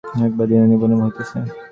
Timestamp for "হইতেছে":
1.03-1.39